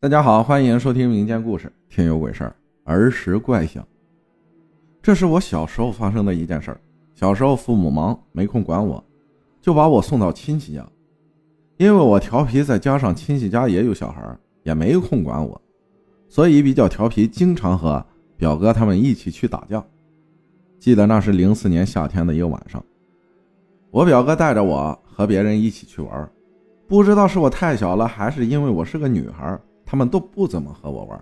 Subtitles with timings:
[0.00, 2.54] 大家好，欢迎收听民间故事《听有鬼事儿》
[2.88, 3.84] 儿时怪象。
[5.02, 6.80] 这是我小时候发生的一件事儿。
[7.16, 9.04] 小时候父母忙没空管我，
[9.60, 10.86] 就把我送到亲戚家。
[11.78, 14.22] 因为我调皮，再加上亲戚家也有小孩，
[14.62, 15.60] 也没空管我，
[16.28, 18.06] 所以比较调皮，经常和
[18.36, 19.84] 表哥他们一起去打架。
[20.78, 22.80] 记得那是零四年夏天的一个晚上，
[23.90, 26.30] 我表哥带着我和别人一起去玩，
[26.86, 29.60] 不知道是我太小了，还是因为我是个女孩。
[29.90, 31.18] 他们都不怎么和我玩，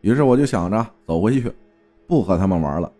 [0.00, 1.52] 于是我就想着走回去，
[2.06, 2.90] 不和他们玩了。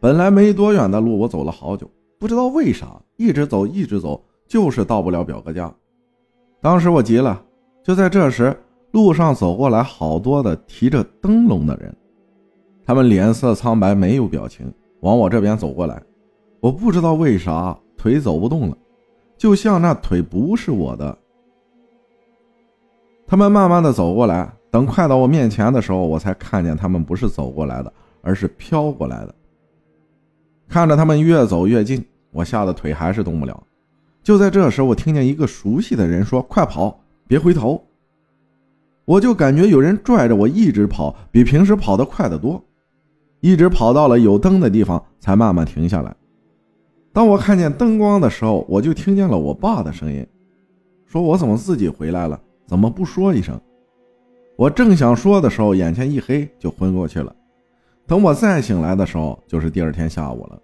[0.00, 5.72] 本来没多远的路，我走了好久，不知道为啥一直走一直走，就是到不了表哥家。
[6.60, 7.40] 当时我急了，
[7.84, 8.52] 就在这时，
[8.90, 11.94] 路上走过来好多的提着灯笼的人，
[12.84, 14.66] 他们脸色苍白，没有表情，
[15.02, 16.02] 往我这边走过来。
[16.58, 18.76] 我不知道为啥腿走不动了，
[19.38, 21.16] 就像那腿不是我的。
[23.26, 29.34] 他们慢慢的走过来，等快到我面前的时候，我才看见他们不是走过来的，而是飘过来的。
[30.68, 33.62] 看着他们越走越近，我吓得腿还是动不了。
[34.22, 37.82] 就在这时，我听见一个熟悉的人说：“快跑，别回头！”
[39.04, 42.62] 我就感觉有人拽着我一直跑，比平时跑得快得多，
[43.40, 46.14] 一直跑到了有灯的地方，才慢慢停下来。
[47.12, 50.26] 当我看见灯光的时候，我就听见了我爸的声音，
[51.06, 52.40] 说我怎么自己回来了。
[52.66, 53.60] 怎么不说一声？
[54.56, 57.34] 我正想说的时候，眼前一黑，就昏过去了。
[58.06, 60.58] 等我再醒来的时候，就是第二天下午了。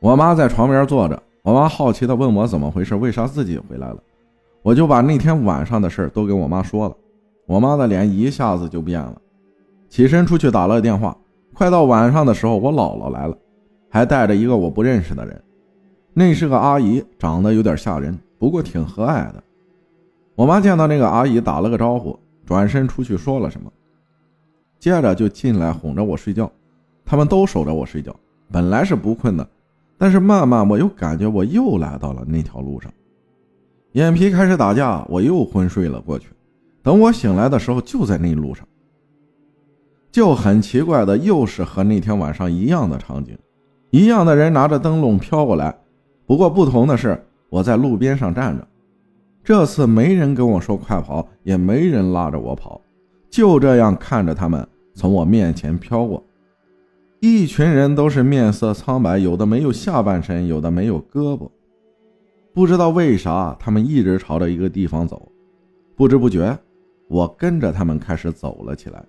[0.00, 3.98] 我妈在床边坐着，我妈好奇地问我怎么回事，为啥自己回来了？
[4.62, 6.96] 我就把那天晚上的事都跟我妈说了。
[7.46, 9.16] 我妈的脸一下子就变了，
[9.88, 11.16] 起身出去打了个电话。
[11.54, 13.36] 快到晚上的时候，我姥姥来了，
[13.90, 15.42] 还带着一个我不认识的人。
[16.14, 19.42] 那是个阿姨，长得有点吓人，不过挺和蔼的。
[20.34, 23.70] 我妈见到那个阿姨，打了个招呼，转身出去说了什么，
[24.78, 26.50] 接着就进来哄着我睡觉。
[27.04, 28.14] 他们都守着我睡觉，
[28.50, 29.46] 本来是不困的，
[29.98, 32.90] 但是慢慢我又感觉我又来到了那条路上，
[33.92, 36.28] 眼皮开始打架，我又昏睡了过去。
[36.82, 38.66] 等我醒来的时候，就在那路上，
[40.10, 43.36] 就很奇怪的，又是和那天晚上一样的场景，
[43.90, 45.76] 一样的人拿着灯笼飘过来，
[46.24, 48.66] 不过不同的是，我在路边上站着。
[49.44, 52.80] 这次没人跟我说快跑，也没人拉着我跑，
[53.28, 54.64] 就这样看着他们
[54.94, 56.22] 从我面前飘过。
[57.18, 61.48] 一群人都是面色苍白，有的没有下半身，有的没有胳膊。
[62.54, 65.30] 不知道为啥，他们一直朝着一个地方走。
[65.96, 66.56] 不知不觉，
[67.08, 69.04] 我跟着他们开始走了起来。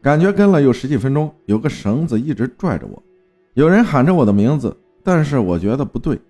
[0.00, 3.02] 感觉跟了有十几分钟，有个绳子一直拽着我，
[3.54, 6.20] 有人喊着我的名字，但是我觉得不对，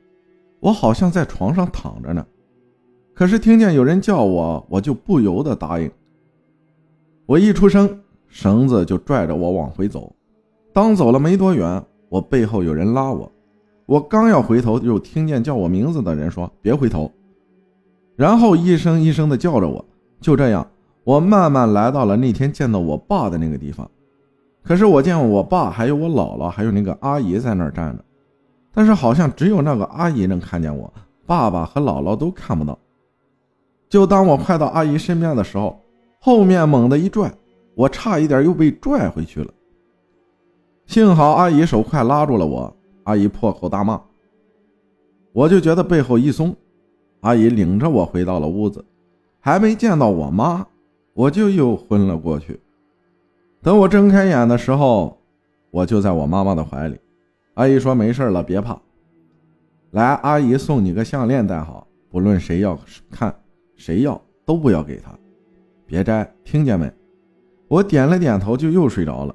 [0.61, 2.27] 我好像在床上躺着呢。
[3.19, 5.91] 可是听见有人叫我，我就不由得答应。
[7.27, 7.99] 我一出声，
[8.29, 10.15] 绳子就拽着我往回走。
[10.73, 13.29] 当走了没多远，我背后有人拉我，
[13.87, 17.11] 我刚要回头，就听见叫我名字的人说：“别回头。”
[18.15, 19.85] 然后一声一声的叫着我。
[20.21, 20.65] 就这样，
[21.03, 23.91] 我慢慢来到了那天见到我爸的那个地方。
[24.63, 28.05] 可是我见我爸还有我姥姥还有那个阿姨在那儿站着，
[28.73, 30.93] 但是好像只有那个阿姨能看见我，
[31.27, 32.79] 爸爸和姥姥都看不到。
[33.89, 35.81] 就当我快到阿姨身边的时候，
[36.21, 37.33] 后面猛地一拽，
[37.75, 39.51] 我差一点又被拽回去了。
[40.87, 44.01] 幸好阿姨手快拉住了我，阿姨破口大骂，
[45.33, 46.55] 我就觉得背后一松，
[47.21, 48.85] 阿姨领着我回到了屋子，
[49.41, 50.67] 还没见到我妈，
[51.15, 52.61] 我就又昏了过去。
[53.63, 55.19] 等我睁开眼的时候，
[55.71, 56.99] 我就在我妈妈的怀里。
[57.55, 58.81] 阿姨说：“没事了，别怕，
[59.91, 62.79] 来，阿姨送你个项链戴好，不论谁要
[63.11, 63.35] 看。”
[63.79, 65.17] 谁要都不要给他，
[65.87, 66.93] 别摘，听见没？
[67.69, 69.35] 我点了点头，就又睡着了。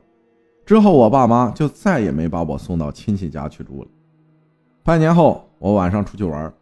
[0.66, 3.88] 之后我爸妈就再也没把我送到亲戚家去住了。
[4.84, 6.54] 半年后，我晚上出去玩，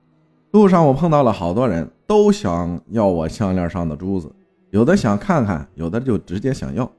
[0.51, 4.31] 路上我碰到了好多人，都想要我项链上的珠子，
[4.69, 6.89] 有的想看看，有的就直接想要。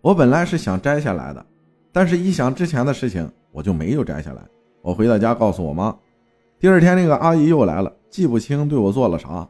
[0.00, 1.46] 我本来是想摘下来的，
[1.92, 4.42] 但是一想之前的事情，我就没有摘下来。
[4.80, 5.96] 我回到家告诉我妈，
[6.58, 9.48] 第二天那个阿姨又来了，记不清对我做了啥。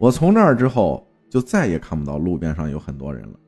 [0.00, 3.38] 我从那儿之后就再也看不到路边上有很多人了。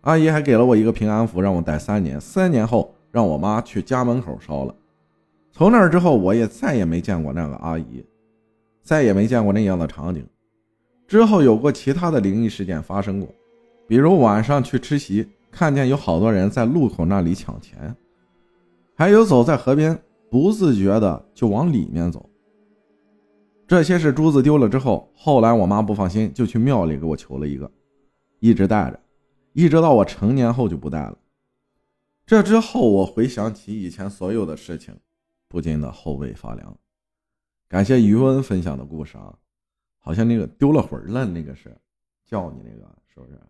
[0.00, 2.18] 阿姨还给了我一个平安符，让我戴三年。
[2.18, 4.74] 三年后，让我妈去家门口烧了。
[5.52, 8.02] 从那儿之后，我也再也没见过那个阿姨，
[8.82, 10.26] 再也没见过那样的场景。
[11.06, 13.28] 之后有过其他的灵异事件发生过，
[13.86, 17.94] 比如晚上去吃席，看见有好多人在路口那里抢钱，
[18.94, 19.98] 还有走在河边，
[20.30, 22.30] 不自觉的就往里面走。
[23.66, 27.70] 这些是珠子丢了之后，后来我妈不放心，就去庙里给我求了一个。
[28.40, 29.00] 一直带着，
[29.54, 31.16] 一直到我成年后就不戴了。
[32.26, 34.94] 这之后，我回想起以前所有的事情，
[35.48, 36.76] 不禁的后背发凉。
[37.66, 39.34] 感谢余温分享的故事啊，
[39.98, 41.74] 好像那个丢了魂了，那个是
[42.26, 43.40] 叫你那个是不是？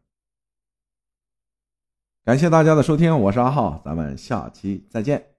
[2.24, 5.33] 感谢大家的收听，我是阿浩，咱们下期再见。